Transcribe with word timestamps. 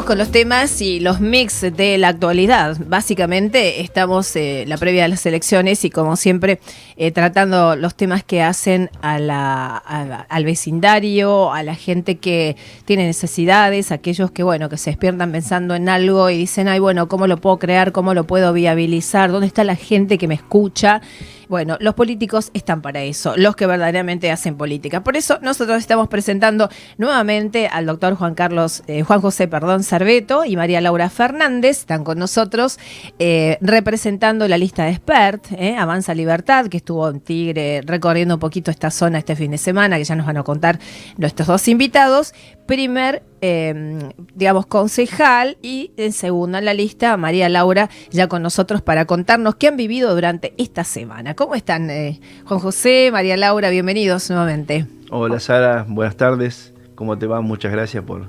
con 0.00 0.16
los 0.16 0.30
temas 0.30 0.80
y 0.80 1.00
los 1.00 1.20
mix 1.20 1.60
de 1.60 1.98
la 1.98 2.08
actualidad. 2.08 2.78
Básicamente 2.86 3.82
estamos 3.82 4.34
eh, 4.36 4.64
la 4.66 4.78
previa 4.78 5.02
de 5.02 5.10
las 5.10 5.26
elecciones 5.26 5.84
y 5.84 5.90
como 5.90 6.16
siempre 6.16 6.60
eh, 6.96 7.10
tratando 7.10 7.76
los 7.76 7.94
temas 7.94 8.24
que 8.24 8.40
hacen 8.40 8.88
a 9.02 9.18
la, 9.18 9.76
al 9.76 10.44
vecindario, 10.46 11.52
a 11.52 11.62
la 11.62 11.74
gente 11.74 12.16
que 12.16 12.56
tiene 12.86 13.04
necesidades, 13.04 13.92
aquellos 13.92 14.30
que 14.30 14.42
bueno 14.42 14.70
que 14.70 14.78
se 14.78 14.90
despiertan 14.90 15.30
pensando 15.30 15.74
en 15.74 15.90
algo 15.90 16.30
y 16.30 16.38
dicen 16.38 16.68
ay 16.68 16.78
bueno 16.78 17.06
cómo 17.06 17.26
lo 17.26 17.36
puedo 17.36 17.58
crear, 17.58 17.92
cómo 17.92 18.14
lo 18.14 18.24
puedo 18.26 18.54
viabilizar, 18.54 19.30
dónde 19.30 19.46
está 19.46 19.62
la 19.62 19.76
gente 19.76 20.16
que 20.16 20.26
me 20.26 20.34
escucha. 20.34 21.02
Bueno, 21.52 21.76
los 21.80 21.92
políticos 21.92 22.50
están 22.54 22.80
para 22.80 23.02
eso, 23.02 23.34
los 23.36 23.56
que 23.56 23.66
verdaderamente 23.66 24.30
hacen 24.30 24.56
política. 24.56 25.04
Por 25.04 25.18
eso 25.18 25.38
nosotros 25.42 25.80
estamos 25.80 26.08
presentando 26.08 26.70
nuevamente 26.96 27.66
al 27.66 27.84
doctor 27.84 28.14
Juan 28.14 28.34
Carlos, 28.34 28.82
eh, 28.86 29.02
Juan 29.02 29.20
José, 29.20 29.48
perdón, 29.48 29.82
Cerveto 29.82 30.46
y 30.46 30.56
María 30.56 30.80
Laura 30.80 31.10
Fernández, 31.10 31.80
están 31.80 32.04
con 32.04 32.18
nosotros 32.18 32.78
eh, 33.18 33.58
representando 33.60 34.48
la 34.48 34.56
lista 34.56 34.84
de 34.84 34.92
expert, 34.92 35.44
eh, 35.52 35.76
Avanza 35.76 36.14
Libertad, 36.14 36.68
que 36.68 36.78
estuvo 36.78 37.06
en 37.10 37.20
Tigre 37.20 37.82
recorriendo 37.84 38.36
un 38.36 38.40
poquito 38.40 38.70
esta 38.70 38.90
zona 38.90 39.18
este 39.18 39.36
fin 39.36 39.50
de 39.50 39.58
semana, 39.58 39.98
que 39.98 40.04
ya 40.04 40.16
nos 40.16 40.24
van 40.24 40.38
a 40.38 40.44
contar 40.44 40.78
nuestros 41.18 41.48
dos 41.48 41.68
invitados. 41.68 42.32
Primer 42.66 43.24
Em, 43.44 44.12
digamos, 44.36 44.66
concejal 44.66 45.58
y 45.62 45.90
en 45.96 46.12
segunda 46.12 46.60
en 46.60 46.64
la 46.64 46.74
lista 46.74 47.16
María 47.16 47.48
Laura 47.48 47.90
ya 48.12 48.28
con 48.28 48.40
nosotros 48.40 48.82
para 48.82 49.04
contarnos 49.04 49.56
qué 49.56 49.66
han 49.66 49.76
vivido 49.76 50.14
durante 50.14 50.54
esta 50.58 50.84
semana. 50.84 51.34
¿Cómo 51.42 51.56
están 51.56 51.90
eh, 51.90 52.20
Juan 52.44 52.60
José, 52.60 53.10
María 53.10 53.36
Laura? 53.36 53.68
Bienvenidos 53.68 54.30
nuevamente. 54.30 54.86
Hola 55.10 55.40
Sara, 55.40 55.84
buenas 55.88 56.16
tardes. 56.16 56.72
¿Cómo 56.94 57.18
te 57.18 57.26
va? 57.26 57.40
Muchas 57.40 57.72
gracias 57.72 58.04
por, 58.04 58.28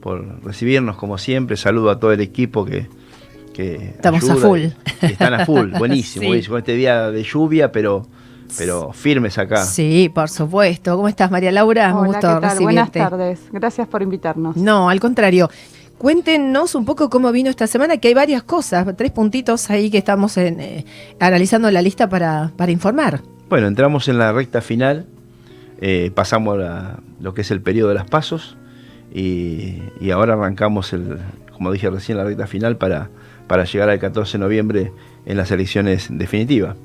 por 0.00 0.44
recibirnos 0.44 0.96
como 0.96 1.18
siempre. 1.18 1.56
Saludo 1.56 1.90
a 1.90 1.98
todo 1.98 2.12
el 2.12 2.20
equipo 2.20 2.64
que... 2.64 2.86
que 3.52 3.88
Estamos 3.96 4.30
a 4.30 4.36
full. 4.36 4.66
están 5.00 5.34
a 5.34 5.44
full, 5.44 5.72
buenísimo, 5.76 6.28
buenísimo. 6.28 6.56
Este 6.56 6.74
día 6.74 7.10
de 7.10 7.24
lluvia, 7.24 7.72
pero 7.72 8.06
pero 8.56 8.92
firmes 8.92 9.38
acá. 9.38 9.64
Sí, 9.64 10.10
por 10.14 10.28
supuesto. 10.28 10.96
¿Cómo 10.96 11.08
estás, 11.08 11.30
María 11.30 11.50
Laura? 11.50 11.94
Un 11.94 12.06
gusto 12.06 12.38
recibirte. 12.38 12.62
Buenas 12.62 12.92
tardes. 12.92 13.40
Gracias 13.50 13.88
por 13.88 14.02
invitarnos. 14.02 14.56
No, 14.56 14.88
al 14.88 15.00
contrario. 15.00 15.50
Cuéntenos 16.02 16.74
un 16.74 16.84
poco 16.84 17.08
cómo 17.08 17.30
vino 17.30 17.48
esta 17.48 17.68
semana, 17.68 17.98
que 17.98 18.08
hay 18.08 18.14
varias 18.14 18.42
cosas, 18.42 18.84
tres 18.96 19.12
puntitos 19.12 19.70
ahí 19.70 19.88
que 19.88 19.98
estamos 19.98 20.36
eh, 20.36 20.84
analizando 21.20 21.70
la 21.70 21.80
lista 21.80 22.08
para, 22.08 22.50
informar. 22.66 23.20
Bueno, 23.48 23.68
entramos 23.68 24.08
en 24.08 24.18
la 24.18 24.32
recta 24.32 24.62
final, 24.62 25.06
eh, 25.80 26.10
pasamos 26.12 26.58
a 26.58 26.98
lo 27.20 27.34
que 27.34 27.42
es 27.42 27.52
el 27.52 27.60
periodo 27.60 27.90
de 27.90 27.94
las 27.94 28.10
pasos 28.10 28.56
y, 29.14 29.78
ahora 30.12 30.32
arrancamos, 30.32 30.92
como 31.52 31.70
dije 31.70 31.88
recién, 31.88 32.18
la 32.18 32.24
recta 32.24 32.48
final 32.48 32.76
para, 32.76 33.08
llegar 33.72 33.88
al 33.88 34.00
14 34.00 34.38
de 34.38 34.42
noviembre 34.42 34.92
en 35.24 35.36
las 35.36 35.52
elecciones 35.52 36.08
definitivas. 36.10 36.76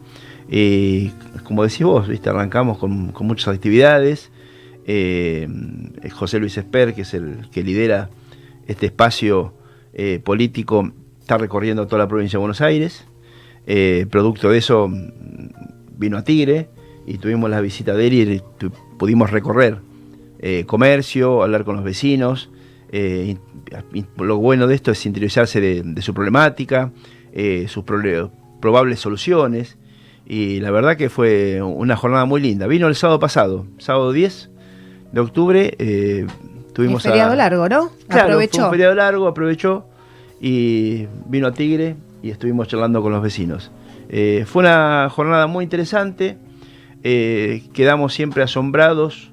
Y 0.48 1.10
como 1.44 1.64
decís 1.64 1.82
vos, 1.82 2.08
¿viste? 2.08 2.30
arrancamos 2.30 2.78
con, 2.78 3.12
muchas 3.22 3.56
actividades. 3.56 4.30
Eh, 4.86 5.50
José 6.14 6.38
Luis 6.38 6.56
Esper, 6.56 6.94
que 6.94 7.02
es 7.02 7.16
el 7.16 7.50
que 7.52 7.64
lidera 7.64 8.12
este 8.68 8.88
espacio 8.88 9.54
eh, 9.94 10.20
político, 10.24 10.92
está 11.20 11.38
recorriendo 11.38 11.88
toda 11.88 12.00
la 12.00 12.08
provincia 12.08 12.38
de 12.38 12.42
Buenos 12.42 12.62
Aires. 12.62 13.06
Eh, 13.66 14.06
producto 14.10 14.50
de 14.50 14.58
eso 14.60 14.90
vino 15.98 16.18
a 16.18 16.24
Tigre 16.24 16.70
y 17.06 17.18
tuvimos 17.18 17.50
la 17.50 17.62
visita 17.62 17.96
de 17.96 18.08
él 18.08 18.14
y 18.32 18.42
pudimos 18.98 19.32
recorrer 19.32 19.80
comercio, 20.68 21.42
hablar 21.42 21.66
con 21.66 21.76
los 21.76 21.84
vecinos. 21.84 22.50
lo 22.92 24.38
bueno 24.38 24.68
de 24.68 24.76
esto 24.76 24.92
es 24.92 25.06
interiorizarse 25.06 25.60
de, 25.60 26.02
su 26.02 26.14
problemática, 26.14 26.92
sus 27.68 27.84
probables 28.62 29.00
soluciones. 29.00 29.78
Y 30.28 30.60
la 30.60 30.72
verdad 30.72 30.96
que 30.96 31.10
fue 31.10 31.62
una 31.62 31.96
jornada 31.96 32.26
muy 32.26 32.40
linda. 32.40 32.68
Vino 32.68 32.88
el 32.88 32.96
sábado 32.96 33.20
pasado, 33.20 33.66
sábado 33.80 34.12
10 34.12 34.52
de 35.12 35.20
octubre. 35.20 36.28
Eh, 36.78 36.84
tuvimos 36.84 37.06
un 37.06 37.12
feriado 37.12 37.36
largo, 37.36 37.68
¿no? 37.68 37.90
Claro, 38.08 38.26
aprovechó. 38.26 38.58
Fue 38.58 38.66
un 38.66 38.72
feriado 38.72 38.94
largo, 38.96 39.28
aprovechó 39.28 39.86
y 40.40 41.08
vino 41.26 41.48
a 41.48 41.54
Tigre 41.54 41.96
y 42.22 42.30
estuvimos 42.30 42.68
charlando 42.68 43.02
con 43.02 43.12
los 43.12 43.24
vecinos. 43.24 43.72
Eh, 44.10 44.46
fue 44.46 44.62
una 44.62 45.10
jornada 45.10 45.48
muy 45.48 45.64
interesante. 45.64 46.38
Eh, 47.02 47.64
quedamos 47.74 48.14
siempre 48.14 48.44
asombrados 48.44 49.32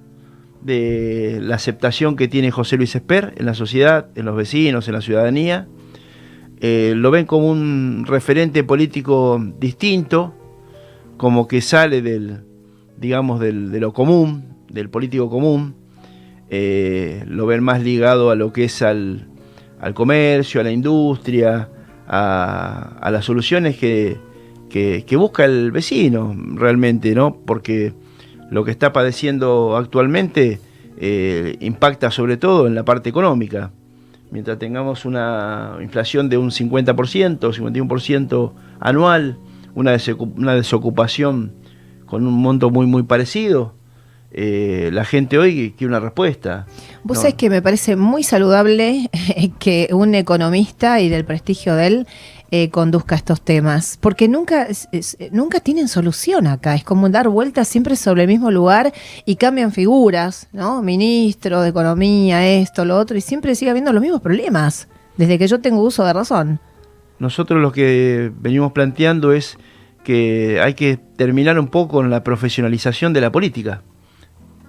de 0.63 1.39
la 1.43 1.57
aceptación 1.57 2.17
que 2.17 2.29
tiene 2.29 2.51
José 2.51 2.79
Luis 2.79 2.95
Esper 2.95 3.35
en 3.37 3.45
la 3.45 3.53
sociedad, 3.53 4.09
en 4.15 4.25
los 4.25 4.37
vecinos, 4.37 4.89
en 4.89 4.95
la 4.95 5.03
ciudadanía. 5.03 5.69
lo 6.63 7.11
ven 7.11 7.27
como 7.27 7.51
un 7.51 8.07
referente 8.07 8.65
político 8.65 9.39
distinto, 9.61 10.35
como 11.19 11.47
que 11.47 11.61
sale 11.61 12.01
del, 12.01 12.45
digamos, 12.97 13.39
del, 13.39 13.71
de 13.71 13.81
lo 13.81 13.93
común, 13.93 14.57
del 14.71 14.89
político 14.89 15.29
común, 15.29 15.84
eh, 16.57 17.25
lo 17.27 17.47
ven 17.47 17.65
más 17.65 17.83
ligado 17.83 18.31
a 18.31 18.37
lo 18.37 18.53
que 18.53 18.63
es 18.65 18.81
al, 18.81 19.27
al 19.81 19.93
comercio, 19.93 20.61
a 20.61 20.65
la 20.65 20.71
industria, 20.71 21.69
a, 22.07 23.09
las 23.11 23.25
soluciones 23.25 23.77
que, 23.77 24.19
que, 24.71 25.17
busca 25.17 25.47
el 25.47 25.73
vecino 25.73 26.33
realmente, 26.55 27.13
¿no? 27.13 27.39
Porque 27.45 27.93
lo 28.53 28.65
que 28.65 28.71
está 28.71 28.93
padeciendo 28.93 29.77
actualmente 29.77 30.61
eh, 30.97 31.57
impacta 31.59 32.13
sobre 32.13 32.37
todo 32.37 32.69
en 32.69 32.77
la 32.77 32.85
parte 32.85 33.09
económica. 33.09 33.73
Mientras 34.31 34.57
tengamos 34.61 35.05
una 35.05 35.79
inflación 35.81 36.29
de 36.29 36.39
un 36.39 36.51
50%, 36.51 36.95
51% 37.41 38.53
anual, 38.79 39.39
una, 39.75 39.91
desocupación 39.91 41.53
con 42.07 42.25
un 42.29 42.35
monto 42.35 42.71
muy, 42.71 42.87
muy 42.87 43.03
parecido. 43.03 43.75
Eh, 44.37 44.91
la 44.93 45.05
gente 45.05 45.39
hoy 45.39 45.75
quiere 45.79 45.91
una 45.91 46.01
respuesta. 46.01 46.67
Vos 47.05 47.19
sabés 47.19 47.35
que 47.35 47.49
me 47.49 47.63
parece 47.63 47.95
muy 47.95 48.25
saludable 48.25 49.09
que 49.61 49.89
un 49.93 50.17
economista 50.17 51.01
y 51.01 51.09
del 51.09 51.25
prestigio 51.25 51.77
de 51.77 51.87
él 51.87 52.07
eh, 52.51 52.69
conduzca 52.71 53.15
estos 53.15 53.43
temas, 53.43 53.97
porque 54.01 54.27
nunca, 54.27 54.67
nunca 55.31 55.61
tienen 55.61 55.87
solución 55.87 56.49
acá, 56.49 56.75
es 56.75 56.83
como 56.83 57.09
dar 57.09 57.29
vueltas 57.29 57.69
siempre 57.69 57.95
sobre 57.95 58.23
el 58.23 58.29
mismo 58.29 58.51
lugar 58.51 58.93
y 59.25 59.37
cambian 59.37 59.71
figuras, 59.71 60.49
¿no? 60.53 60.83
Ministro 60.83 61.63
de 61.63 61.69
Economía, 61.69 62.45
esto, 62.45 62.85
lo 62.85 62.99
otro, 62.99 63.17
y 63.17 63.21
siempre 63.21 63.55
sigue 63.55 63.71
habiendo 63.71 63.93
los 63.93 64.03
mismos 64.03 64.21
problemas, 64.21 64.89
desde 65.17 65.39
que 65.39 65.47
yo 65.47 65.61
tengo 65.61 65.81
uso 65.81 66.05
de 66.05 66.13
razón. 66.13 66.59
Nosotros 67.21 67.63
lo 67.63 67.71
que 67.71 68.33
venimos 68.37 68.73
planteando 68.73 69.33
es 69.33 69.57
que 70.03 70.61
hay 70.61 70.75
que 70.75 70.97
terminar 70.97 71.57
un 71.57 71.69
poco 71.69 71.95
con 71.95 72.11
la 72.11 72.25
profesionalización 72.25 73.13
de 73.13 73.21
la 73.21 73.31
política. 73.31 73.83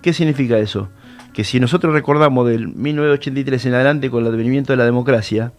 ¿Qué 0.05 0.13
significa 0.13 0.59
eso? 0.59 0.89
Que 1.33 1.43
si 1.43 1.59
nosotros 1.59 1.91
recordamos 1.91 2.47
del 2.47 2.67
1983 2.67 3.65
en 3.65 3.73
adelante 3.73 4.11
con 4.11 4.21
el 4.21 4.31
advenimiento 4.31 4.71
de 4.71 4.77
la 4.77 4.85
democracia, 4.85 5.51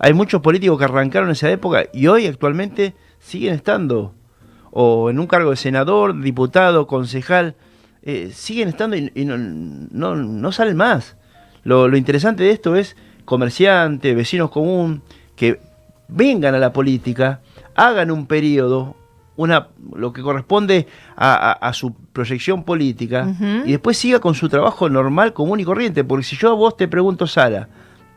hay 0.00 0.12
muchos 0.12 0.40
políticos 0.42 0.80
que 0.80 0.84
arrancaron 0.86 1.30
esa 1.30 1.48
época 1.48 1.84
y 1.92 2.08
hoy 2.08 2.26
actualmente 2.26 2.96
siguen 3.20 3.54
estando, 3.54 4.12
o 4.72 5.10
en 5.10 5.20
un 5.20 5.28
cargo 5.28 5.50
de 5.50 5.56
senador, 5.56 6.20
diputado, 6.20 6.88
concejal, 6.88 7.54
eh, 8.02 8.32
siguen 8.34 8.66
estando 8.66 8.96
y, 8.96 9.24
no, 9.24 9.36
no, 10.16 10.50
salen 10.50 10.76
más. 10.76 11.16
Lo, 11.62 11.86
lo 11.86 11.96
interesante 11.96 12.42
de 12.42 12.50
esto 12.50 12.74
es 12.74 12.96
comerciantes, 13.24 14.16
vecinos 14.16 14.50
común, 14.50 15.02
que 15.36 15.60
vengan 16.08 16.56
a 16.56 16.58
la 16.58 16.72
política, 16.72 17.42
hagan 17.76 18.10
un 18.10 18.26
periodo, 18.26 18.96
una, 19.36 19.68
lo 19.94 20.12
que 20.12 20.22
corresponde 20.22 20.86
a, 21.16 21.70
su 21.74 21.94
proyección 22.12 22.64
política 22.64 23.34
y 23.64 23.72
después 23.72 23.96
siga 23.96 24.20
con 24.20 24.34
su 24.34 24.48
trabajo 24.48 24.88
normal, 24.88 25.32
común 25.32 25.60
y 25.60 25.64
corriente. 25.64 26.04
Porque 26.04 26.24
si 26.24 26.36
yo 26.36 26.50
a 26.50 26.54
vos 26.54 26.76
te 26.76 26.88
pregunto, 26.88 27.26
Sara, 27.26 27.68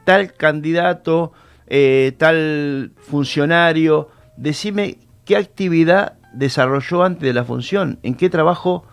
tal 0.04 0.34
candidato, 0.34 1.34
eh, 1.68 2.14
tal 2.18 2.92
funcionario, 2.98 4.10
decime 4.38 5.00
qué 5.26 5.38
actividad 5.38 6.14
desarrolló 6.34 7.04
antes 7.04 7.24
de 7.24 7.34
la 7.34 7.44
función, 7.44 8.00
en 8.04 8.16
qué 8.16 8.30
trabajo 8.30 8.86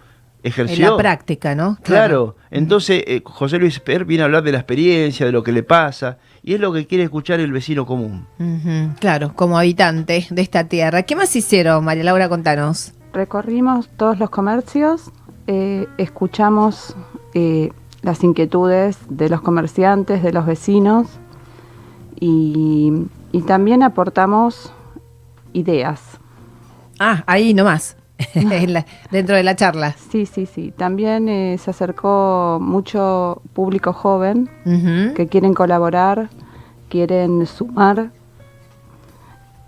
ejerció. 0.42 0.84
En 0.84 0.90
la 0.92 0.96
práctica, 0.96 1.54
¿no? 1.54 1.78
Claro. 1.82 2.36
Entonces, 2.50 3.04
eh, 3.06 3.22
José 3.24 3.58
Luis 3.58 3.80
Per 3.80 4.04
viene 4.04 4.22
a 4.22 4.26
hablar 4.26 4.42
de 4.42 4.52
la 4.52 4.58
experiencia, 4.58 5.26
de 5.26 5.32
lo 5.32 5.42
que 5.42 5.52
le 5.52 5.62
pasa, 5.62 6.18
y 6.44 6.55
es 6.55 6.61
lo 6.61 6.73
que 6.73 6.87
quiere 6.87 7.05
escuchar 7.05 7.41
el 7.41 7.52
vecino 7.52 7.87
común. 7.87 8.26
Claro, 9.00 9.32
como 9.35 9.58
habitante 9.58 10.26
de 10.31 10.43
esta 10.43 10.64
tierra. 10.64 11.02
¿Qué 11.02 11.17
más 11.17 11.35
hicieron, 11.35 11.85
María 11.85 12.05
Laura? 12.05 12.29
Contanos. 12.29 12.93
Recorrimos 13.14 13.88
todos 13.96 14.19
los 14.19 14.29
comercios, 14.29 15.11
eh, 15.46 15.87
escuchamos 15.96 16.94
eh, 17.32 17.73
las 18.02 18.23
inquietudes 18.23 18.99
de 19.08 19.31
los 19.31 19.41
comerciantes, 19.41 20.23
de 20.23 20.32
los 20.32 20.44
vecinos, 20.44 21.06
y, 22.20 22.93
y 23.32 23.43
también 23.43 23.82
aportamos 23.82 24.73
ideas. 25.55 26.00
Ah, 26.99 27.25
ahí 27.26 27.55
nomás. 27.55 27.96
dentro 29.10 29.36
de 29.36 29.42
la 29.42 29.56
charla. 29.56 29.94
Sí, 30.10 30.26
sí, 30.26 30.46
sí. 30.46 30.72
También 30.76 31.28
eh, 31.28 31.58
se 31.58 31.70
acercó 31.70 32.58
mucho 32.60 33.42
público 33.52 33.92
joven 33.92 34.48
que 35.14 35.28
quieren 35.28 35.54
colaborar 35.54 36.28
quieren 36.94 37.44
sumar 37.46 38.12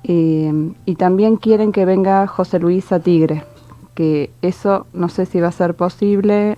eh, 0.05 0.53
y 0.85 0.95
también 0.95 1.39
quieren 1.39 1.73
que 1.73 1.85
venga 1.85 2.25
José 2.29 2.61
Luis 2.61 2.93
a 2.93 3.01
Tigre, 3.01 3.43
que 3.97 4.31
eso 4.43 4.87
no 4.93 5.09
sé 5.09 5.27
si 5.27 5.41
va 5.41 5.49
a 5.49 5.53
ser 5.53 5.75
posible, 5.75 6.57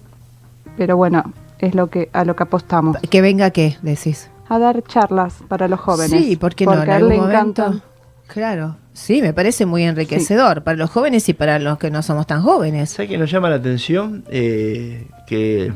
pero 0.77 0.99
bueno, 0.99 1.33
es 1.59 1.75
lo 1.75 1.87
que 1.87 2.11
a 2.13 2.27
lo 2.27 2.37
que 2.37 2.43
apostamos. 2.43 2.99
Que 2.99 3.23
venga 3.23 3.51
qué, 3.51 3.79
decís. 3.81 4.31
A 4.51 4.59
dar 4.59 4.83
charlas 4.83 5.37
para 5.49 5.69
los 5.69 5.81
jóvenes. 5.81 6.11
Sí, 6.11 6.37
porque 6.37 6.67
no? 6.67 6.73
Porque 6.73 6.91
a 6.91 6.97
él 6.99 7.09
le 7.09 7.17
encanta. 7.17 7.81
Claro, 8.27 8.77
sí, 8.99 9.23
me 9.23 9.33
parece 9.33 9.65
muy 9.67 9.83
enriquecedor 9.85 10.63
para 10.63 10.77
los 10.77 10.91
jóvenes 10.91 11.29
y 11.29 11.33
para 11.35 11.59
los 11.59 11.79
que 11.79 11.91
no 11.91 12.03
somos 12.03 12.27
tan 12.27 12.43
jóvenes. 12.43 12.91
¿Sabes 12.91 13.11
qué 13.11 13.19
nos 13.19 13.31
llama 13.31 13.49
la 13.51 13.57
atención? 13.57 14.25
Eh, 14.31 15.07
que 15.27 15.73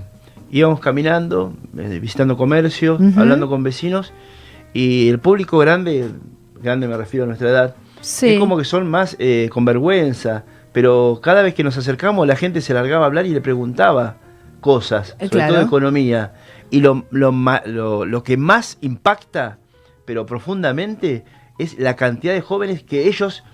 íbamos 0.50 0.80
caminando, 0.80 1.54
eh, 1.78 1.98
visitando 2.00 2.36
comercios, 2.36 3.00
hablando 3.16 3.48
con 3.48 3.62
vecinos, 3.62 4.12
y 4.74 5.08
el 5.08 5.18
público 5.18 5.58
grande, 5.58 6.10
grande 6.62 6.88
me 6.88 6.96
refiero 6.96 7.24
a 7.24 7.26
nuestra 7.26 7.48
edad, 7.48 7.74
Sí. 8.00 8.34
es 8.34 8.40
como 8.40 8.56
que 8.58 8.64
son 8.64 8.88
más 8.90 9.16
eh, 9.18 9.48
con 9.52 9.64
vergüenza, 9.64 10.44
pero 10.72 11.20
cada 11.22 11.42
vez 11.42 11.54
que 11.54 11.62
nos 11.64 11.76
acercamos 11.78 12.26
la 12.26 12.36
gente 12.36 12.60
se 12.60 12.74
largaba 12.74 13.04
a 13.04 13.06
hablar 13.06 13.26
y 13.26 13.30
le 13.30 13.40
preguntaba 13.40 14.16
cosas, 14.60 15.10
Eh, 15.18 15.26
sobre 15.26 15.30
claro. 15.30 15.54
todo 15.54 15.62
economía. 15.64 16.32
Y 16.70 16.80
lo, 16.80 17.04
lo- 17.10 18.04
lo 18.06 18.22
que 18.22 18.36
más 18.36 18.78
impacta, 18.80 19.58
pero 20.04 20.24
profundamente, 20.26 21.24
es 21.58 21.78
la 21.78 21.96
cantidad 21.96 22.32
de 22.34 22.40
jóvenes 22.40 22.82
que 22.82 23.06
ellos 23.08 23.44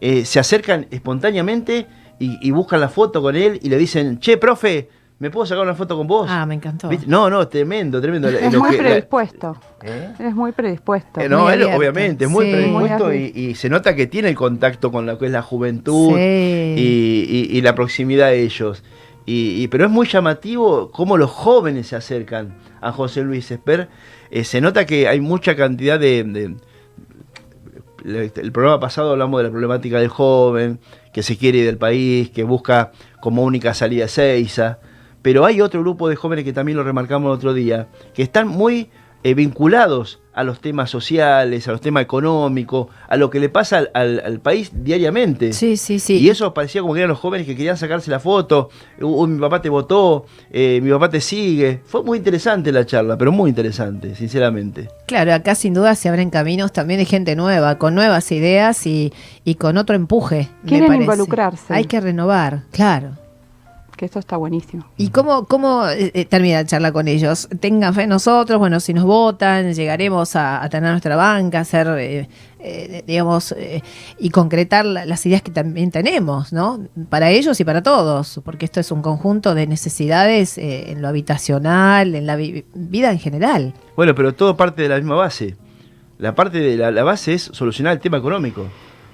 eh, 0.00 0.24
se 0.24 0.38
acercan 0.38 0.86
espontáneamente 0.90 1.86
y, 2.18 2.38
y 2.46 2.50
buscan 2.50 2.80
la 2.80 2.88
foto 2.88 3.20
con 3.22 3.36
él 3.36 3.58
y 3.62 3.68
le 3.68 3.76
dicen, 3.78 4.18
che, 4.20 4.36
profe, 4.36 4.88
¿me 5.18 5.30
puedo 5.30 5.44
sacar 5.46 5.64
una 5.64 5.74
foto 5.74 5.96
con 5.96 6.06
vos? 6.06 6.26
Ah, 6.30 6.46
me 6.46 6.54
encantó. 6.54 6.88
¿Viste? 6.88 7.06
No, 7.08 7.28
no, 7.30 7.46
tremendo, 7.48 8.00
tremendo. 8.00 8.28
Es 8.28 8.52
Lo 8.52 8.60
muy 8.60 8.70
que- 8.70 8.76
la- 8.82 8.82
predispuesto. 8.88 9.56
¿Eh? 9.82 10.12
Es 10.18 10.34
muy 10.34 10.52
predispuesto. 10.52 11.20
Eh, 11.20 11.28
no, 11.28 11.44
Muy 11.44 11.52
él 11.54 11.62
obviamente, 11.64 12.24
es 12.24 12.30
muy 12.30 12.46
sí. 12.46 12.52
predispuesto 12.52 13.04
Muy 13.06 13.32
y, 13.34 13.40
y 13.50 13.54
se 13.54 13.68
nota 13.68 13.94
que 13.96 14.06
tiene 14.06 14.28
el 14.28 14.34
contacto 14.36 14.90
con 14.92 15.06
lo 15.06 15.18
que 15.18 15.26
es 15.26 15.32
la 15.32 15.42
juventud 15.42 16.14
Sí. 16.16 16.74
y, 16.76 17.26
y- 17.28 17.56
y 17.58 17.60
la 17.62 17.74
proximidad 17.74 18.28
de 18.28 18.42
ellos. 18.42 18.82
Y, 19.26 19.62
y- 19.62 19.68
pero 19.68 19.84
es 19.84 19.90
muy 19.90 20.06
llamativo 20.06 20.90
cómo 20.90 21.16
los 21.16 21.30
jóvenes 21.30 21.88
se 21.88 21.96
acercan 21.96 22.56
a 22.80 22.92
José 22.92 23.22
Luis 23.22 23.50
Esper. 23.50 23.88
Eh, 24.30 24.44
se 24.44 24.60
nota 24.60 24.86
que 24.86 25.06
hay 25.08 25.20
mucha 25.20 25.54
cantidad 25.56 25.98
de, 26.00 26.56
El 28.04 28.52
programa 28.52 28.80
pasado 28.80 29.12
hablamos 29.12 29.38
de 29.40 29.44
la 29.44 29.50
problemática 29.50 29.98
del 29.98 30.08
joven, 30.08 30.80
que 31.12 31.22
se 31.22 31.36
quiere 31.36 31.58
ir 31.58 31.66
del 31.66 31.78
país, 31.78 32.30
que 32.30 32.44
busca 32.44 32.92
como 33.20 33.42
única 33.42 33.74
salida 33.74 34.08
Seiza. 34.08 34.78
Pero 35.22 35.44
hay 35.44 35.60
otro 35.60 35.80
grupo 35.80 36.08
de 36.08 36.16
jóvenes 36.16 36.44
que 36.44 36.52
también 36.52 36.76
lo 36.78 36.84
remarcamos 36.84 37.28
el 37.28 37.34
otro 37.34 37.54
día, 37.54 37.88
que 38.14 38.22
están 38.22 38.48
muy 38.48 38.90
eh, 39.24 39.34
vinculados 39.34 40.20
a 40.38 40.44
los 40.44 40.60
temas 40.60 40.90
sociales, 40.90 41.66
a 41.68 41.72
los 41.72 41.80
temas 41.80 42.02
económicos, 42.04 42.86
a 43.08 43.16
lo 43.16 43.28
que 43.30 43.40
le 43.40 43.48
pasa 43.48 43.78
al, 43.78 43.90
al- 43.94 44.20
al 44.24 44.40
país 44.40 44.70
diariamente. 44.72 45.52
Sí, 45.52 45.76
sí, 45.76 45.98
sí. 45.98 46.18
Y 46.18 46.28
eso 46.30 46.54
parecía 46.54 46.80
como 46.80 46.94
que 46.94 47.00
eran 47.00 47.08
los 47.10 47.18
jóvenes 47.18 47.46
que 47.46 47.56
querían 47.56 47.76
sacarse 47.76 48.10
la 48.10 48.20
foto. 48.20 48.70
Uy, 49.00 49.28
mi 49.28 49.40
papá 49.40 49.60
te 49.62 49.68
votó, 49.68 50.26
eh, 50.50 50.80
mi 50.82 50.90
papá 50.90 51.08
te 51.10 51.20
sigue. 51.20 51.80
Fue 51.84 52.02
muy 52.02 52.18
interesante 52.18 52.70
la 52.72 52.86
charla, 52.86 53.16
pero 53.18 53.32
muy 53.32 53.48
interesante, 53.50 54.14
sinceramente. 54.14 54.88
Claro, 55.06 55.34
acá 55.34 55.54
sin 55.54 55.74
duda 55.74 55.94
se 55.94 56.08
abren 56.08 56.30
caminos 56.30 56.72
también 56.72 56.98
de 57.00 57.04
gente 57.06 57.34
nueva, 57.36 57.78
con 57.78 57.94
nuevas 57.94 58.30
ideas 58.32 58.86
y, 58.86 59.12
y 59.44 59.56
con 59.56 59.76
otro 59.76 59.96
empuje. 59.96 60.48
me 60.62 60.68
Quieren 60.68 60.86
parece. 60.88 61.04
involucrarse. 61.04 61.74
Hay 61.74 61.84
que 61.86 62.00
renovar, 62.00 62.62
claro. 62.70 63.10
Que 63.98 64.06
eso 64.06 64.20
está 64.20 64.36
buenísimo. 64.36 64.86
¿Y 64.96 65.08
cómo, 65.08 65.46
cómo 65.46 65.84
eh, 65.88 66.12
eh, 66.14 66.24
termina 66.24 66.58
la 66.58 66.64
charla 66.66 66.92
con 66.92 67.08
ellos? 67.08 67.48
Tengan 67.58 67.92
fe 67.94 68.02
en 68.04 68.10
nosotros, 68.10 68.56
bueno, 68.60 68.78
si 68.78 68.94
nos 68.94 69.02
votan, 69.02 69.72
llegaremos 69.74 70.36
a, 70.36 70.62
a 70.62 70.68
tener 70.68 70.90
nuestra 70.92 71.16
banca, 71.16 71.58
hacer, 71.58 71.88
eh, 71.98 72.28
eh, 72.60 73.02
digamos, 73.04 73.50
eh, 73.58 73.82
y 74.20 74.30
concretar 74.30 74.86
la- 74.86 75.04
las 75.04 75.26
ideas 75.26 75.42
que 75.42 75.50
también 75.50 75.90
tenemos, 75.90 76.52
¿no? 76.52 76.78
Para 77.08 77.30
ellos 77.30 77.58
y 77.58 77.64
para 77.64 77.82
todos, 77.82 78.40
porque 78.44 78.66
esto 78.66 78.78
es 78.78 78.92
un 78.92 79.02
conjunto 79.02 79.56
de 79.56 79.66
necesidades 79.66 80.58
eh, 80.58 80.92
en 80.92 81.02
lo 81.02 81.08
habitacional, 81.08 82.14
en 82.14 82.24
la 82.24 82.36
vi- 82.36 82.64
vida 82.74 83.10
en 83.10 83.18
general. 83.18 83.74
Bueno, 83.96 84.14
pero 84.14 84.32
todo 84.32 84.56
parte 84.56 84.82
de 84.82 84.90
la 84.90 84.96
misma 84.98 85.16
base. 85.16 85.56
La 86.18 86.36
parte 86.36 86.60
de 86.60 86.76
la, 86.76 86.92
la 86.92 87.02
base 87.02 87.34
es 87.34 87.42
solucionar 87.52 87.94
el 87.94 88.00
tema 88.00 88.18
económico. 88.18 88.64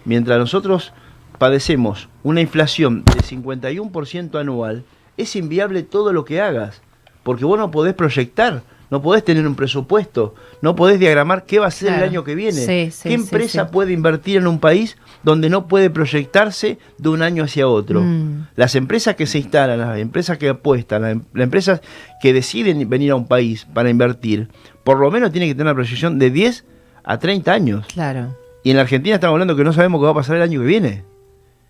Mientras 0.04 0.38
nosotros 0.38 0.92
padecemos 1.38 2.08
una 2.22 2.40
inflación 2.40 3.04
de 3.04 3.20
51% 3.22 4.38
anual, 4.40 4.84
es 5.16 5.36
inviable 5.36 5.82
todo 5.82 6.12
lo 6.12 6.24
que 6.24 6.40
hagas. 6.40 6.80
Porque 7.22 7.44
vos 7.44 7.58
no 7.58 7.70
podés 7.70 7.94
proyectar, 7.94 8.62
no 8.90 9.00
podés 9.00 9.24
tener 9.24 9.46
un 9.46 9.54
presupuesto, 9.54 10.34
no 10.60 10.76
podés 10.76 11.00
diagramar 11.00 11.44
qué 11.46 11.58
va 11.58 11.66
a 11.68 11.70
ser 11.70 11.88
Claro. 11.88 12.04
el 12.04 12.10
año 12.10 12.24
que 12.24 12.34
viene. 12.34 12.52
Sí, 12.60 12.90
sí, 12.90 13.08
¿Qué 13.08 13.14
empresa 13.14 13.64
sí. 13.64 13.70
puede 13.72 13.92
invertir 13.92 14.36
en 14.36 14.46
un 14.46 14.58
país 14.60 14.96
donde 15.22 15.48
no 15.48 15.66
puede 15.66 15.88
proyectarse 15.88 16.78
de 16.98 17.08
un 17.08 17.22
año 17.22 17.44
hacia 17.44 17.66
otro? 17.66 18.02
Mm. 18.02 18.48
Las 18.56 18.74
empresas 18.74 19.16
que 19.16 19.26
se 19.26 19.38
instalan, 19.38 19.78
las 19.78 19.98
empresas 19.98 20.36
que 20.36 20.50
apuestan, 20.50 21.02
las, 21.02 21.12
em- 21.12 21.22
las 21.32 21.44
empresas 21.44 21.80
que 22.20 22.32
deciden 22.34 22.88
venir 22.90 23.12
a 23.12 23.16
un 23.16 23.26
país 23.26 23.66
para 23.72 23.88
invertir, 23.88 24.48
por 24.84 24.98
lo 25.00 25.10
menos 25.10 25.32
tienen 25.32 25.48
que 25.48 25.54
tener 25.54 25.66
una 25.68 25.74
proyección 25.74 26.18
de 26.18 26.30
10 26.30 26.64
a 27.04 27.18
30 27.18 27.52
años. 27.52 27.86
Claro. 27.92 28.36
Y 28.62 28.70
en 28.70 28.76
la 28.76 28.82
Argentina 28.82 29.14
estamos 29.14 29.32
hablando 29.34 29.56
que 29.56 29.64
no 29.64 29.72
sabemos 29.72 30.00
qué 30.00 30.04
va 30.04 30.10
a 30.10 30.14
pasar 30.14 30.36
el 30.36 30.42
año 30.42 30.60
que 30.60 30.66
viene. 30.66 31.04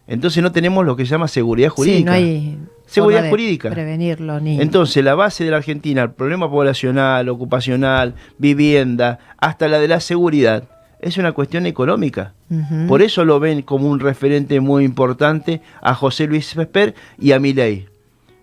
Entonces 0.06 0.42
no 0.42 0.52
tenemos 0.52 0.84
lo 0.84 0.96
que 0.96 1.04
se 1.06 1.12
llama 1.12 1.28
seguridad 1.28 1.70
jurídica. 1.70 1.98
Sí, 1.98 2.04
no 2.04 2.12
hay 2.12 2.58
Seguridad 2.86 3.30
jurídica. 3.30 3.70
Prevenirlo 3.70 4.38
ni. 4.40 4.60
Entonces, 4.60 5.02
la 5.02 5.14
base 5.14 5.42
de 5.44 5.50
la 5.50 5.56
Argentina, 5.56 6.02
el 6.02 6.10
problema 6.10 6.50
poblacional, 6.50 7.28
ocupacional, 7.30 8.14
vivienda, 8.38 9.18
hasta 9.38 9.68
la 9.68 9.78
de 9.80 9.88
la 9.88 10.00
seguridad, 10.00 10.64
es 11.00 11.16
una 11.16 11.32
cuestión 11.32 11.64
económica. 11.66 12.34
Por 12.86 13.00
eso 13.02 13.24
lo 13.24 13.40
ven 13.40 13.62
como 13.62 13.88
un 13.88 14.00
referente 14.00 14.60
muy 14.60 14.84
importante 14.84 15.60
a 15.80 15.94
José 15.94 16.26
Luis 16.26 16.54
Vesper 16.54 16.94
y 17.18 17.32
a 17.32 17.40
Milei. 17.40 17.86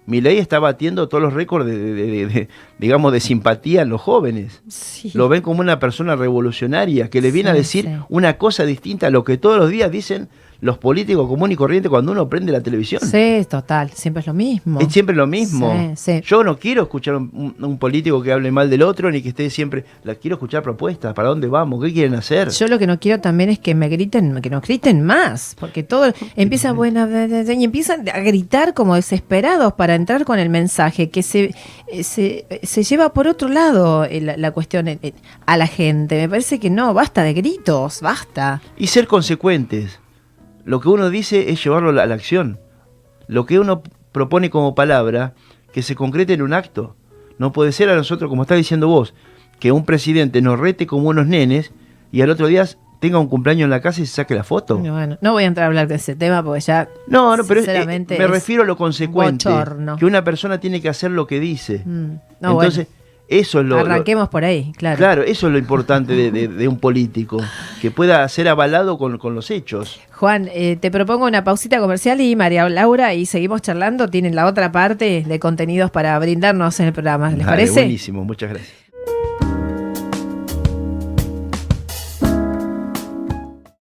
Milei 0.08 0.40
está 0.40 0.60
batiendo 0.60 1.08
todos 1.08 1.22
los 1.24 1.34
récords 1.34 1.66
de, 1.68 1.78
de- 1.78 1.94
de- 1.94 2.26
de- 2.28 2.48
digamos, 2.80 3.14
de 3.14 3.20
simpatía 3.20 3.84
en 3.84 3.90
los 3.90 4.02
jóvenes. 4.02 4.62
Sí. 4.68 5.12
Lo 5.14 5.30
ven 5.30 5.42
como 5.44 5.62
una 5.62 5.80
persona 5.80 6.16
revolucionaria 6.16 7.10
que 7.10 7.22
le 7.22 7.32
viene 7.32 7.52
a 7.52 7.54
decir 7.54 7.86
sí. 7.86 7.92
una 8.10 8.38
cosa 8.38 8.66
distinta 8.66 9.08
a 9.08 9.12
lo 9.12 9.24
que 9.24 9.38
todos 9.38 9.58
los 9.60 9.70
días 9.70 9.92
dicen 9.92 10.28
los 10.62 10.78
políticos 10.78 11.28
comunes 11.28 11.56
y 11.56 11.58
corrientes 11.58 11.90
cuando 11.90 12.12
uno 12.12 12.30
prende 12.30 12.52
la 12.52 12.62
televisión. 12.62 13.02
Sí, 13.02 13.46
total, 13.50 13.90
siempre 13.92 14.22
es 14.22 14.28
lo 14.28 14.34
mismo. 14.34 14.80
Es 14.80 14.94
siempre 14.94 15.16
lo 15.16 15.26
mismo. 15.28 15.74
Sí, 15.96 16.20
sí. 16.20 16.22
Yo 16.24 16.44
no 16.44 16.58
quiero 16.58 16.84
escuchar 16.84 17.16
un, 17.16 17.56
un- 17.60 17.78
político 17.80 18.22
que 18.22 18.32
hable 18.32 18.52
mal 18.52 18.70
del 18.70 18.84
otro 18.84 19.10
ni 19.12 19.22
que 19.22 19.30
esté 19.30 19.50
siempre. 19.50 19.84
La 20.04 20.16
quiero 20.16 20.36
escuchar 20.36 20.62
propuestas. 20.62 21.14
¿Para 21.16 21.30
dónde 21.30 21.48
vamos? 21.48 21.84
¿Qué 21.84 21.92
quieren 21.92 22.14
hacer? 22.14 22.50
Yo 22.52 22.68
lo 22.68 22.78
que 22.78 22.86
no 22.88 23.00
quiero 23.00 23.20
también 23.20 23.50
es 23.50 23.60
que 23.60 23.74
me 23.74 23.90
griten, 23.90 24.40
que 24.42 24.50
nos 24.52 24.62
griten 24.62 25.02
más, 25.04 25.56
porque 25.60 25.82
todo 25.84 26.14
empieza 26.36 26.72
bueno 26.74 27.08
y 27.10 27.64
empiezan 27.64 28.08
a 28.10 28.20
gritar 28.20 28.74
como 28.76 28.94
desesperados 28.96 29.74
para 29.74 29.96
entrar 29.96 30.26
con 30.26 30.38
el 30.38 30.50
mensaje 30.50 31.10
que 31.10 31.24
se 31.24 31.56
eh, 31.88 32.04
se, 32.04 32.46
se 32.62 32.84
lleva 32.84 33.14
por 33.14 33.28
otro 33.28 33.50
lado 33.50 34.06
eh, 34.06 34.22
la, 34.22 34.38
la 34.38 34.52
cuestión 34.52 34.88
eh, 34.88 35.00
eh, 35.02 35.14
a 35.48 35.58
la 35.58 35.66
gente. 35.66 36.16
Me 36.22 36.30
parece 36.30 36.60
que 36.60 36.70
no, 36.70 36.94
basta 36.94 37.24
de 37.24 37.34
gritos, 37.34 38.02
basta. 38.02 38.62
Y 38.78 38.88
ser 38.88 39.08
consecuentes. 39.08 40.00
Lo 40.66 40.80
que 40.80 40.90
uno 40.90 41.10
dice 41.10 41.52
es 41.52 41.64
llevarlo 41.64 41.90
a 41.90 42.06
la, 42.06 42.14
acción. 42.14 42.60
Lo 43.28 43.46
que 43.46 43.60
uno 43.60 43.82
propone 44.12 44.50
como 44.50 44.76
palabra, 44.76 45.34
que 45.74 45.82
se 45.82 45.96
concrete 45.96 46.34
en 46.34 46.42
un 46.42 46.54
acto. 46.54 46.96
No 47.38 47.52
puede 47.52 47.72
ser 47.72 47.90
a 47.90 47.96
nosotros, 47.96 48.30
como 48.30 48.44
está 48.44 48.56
diciendo 48.56 48.88
vos, 48.88 49.14
que 49.60 49.72
un 49.72 49.86
presidente 49.86 50.42
nos 50.42 50.60
rete 50.60 50.86
como 50.88 51.10
unos 51.10 51.28
nenes 51.28 51.72
y 52.12 52.22
al 52.22 52.30
otro 52.30 52.48
día 52.48 52.66
tenga 53.00 53.18
un 53.18 53.28
cumpleaños 53.28 53.64
en 53.64 53.70
la 53.72 53.82
casa 53.82 54.02
y 54.02 54.06
se 54.06 54.14
saque 54.14 54.36
la 54.36 54.44
foto. 54.44 54.78
Bueno, 54.78 55.18
no 55.22 55.32
voy 55.32 55.44
a 55.44 55.48
entrar 55.48 55.64
a 55.64 55.68
hablar 55.68 55.88
de 55.88 55.96
ese 55.96 56.16
tema 56.16 56.44
porque 56.44 56.60
ya 56.62 56.88
No, 57.08 57.36
no, 57.36 57.44
pero 57.46 57.62
es- 57.62 57.68
eh, 57.68 57.86
me 57.86 57.96
es 58.16 58.30
refiero 58.30 58.62
a 58.62 58.66
lo 58.66 58.78
consecuente. 58.78 59.50
bochorno. 59.50 59.96
Que 59.98 60.06
una 60.06 60.24
persona 60.24 60.60
tiene 60.60 60.82
que 60.82 60.90
hacer 60.90 61.10
lo 61.10 61.26
que 61.26 61.40
dice. 61.40 61.82
Mm, 61.84 62.12
no, 62.42 62.52
Entonces, 62.52 62.88
eso 63.28 63.60
es 63.62 63.66
lo, 63.66 63.78
lo- 63.78 63.82
arranquemos 63.86 64.30
por 64.30 64.44
ahí, 64.44 64.72
claro. 64.78 64.98
Claro, 64.98 65.24
eso 65.24 65.48
es 65.48 65.54
lo 65.54 65.58
importante 65.58 66.14
de, 66.14 66.32
de- 66.32 66.48
de 66.48 66.68
un 66.68 66.78
político, 66.78 67.38
que 67.82 67.90
pueda 67.90 68.28
ser 68.30 68.48
avalado 68.48 69.00
con, 69.00 69.18
con 69.18 69.34
los 69.34 69.50
hechos. 69.50 70.00
Juan, 70.12 70.48
eh, 70.54 70.78
te 70.80 70.92
propongo 70.92 71.26
una 71.26 71.44
pausita 71.44 71.80
comercial 71.80 72.22
y 72.22 72.36
María 72.36 72.70
Laura 72.70 73.16
y 73.16 73.26
seguimos 73.26 73.64
charlando. 73.64 74.08
Tienen 74.08 74.36
la 74.36 74.46
otra 74.46 74.72
parte 74.72 75.24
de 75.28 75.40
contenidos 75.40 75.90
para 75.90 76.18
brindarnos 76.20 76.80
en 76.80 76.86
el 76.88 76.94
programa. 76.94 77.30
¿Les 77.32 77.40
Dale, 77.40 77.50
parece? 77.50 77.82
Buenísimo, 77.82 78.24
muchas 78.24 78.52
gracias. 78.52 78.91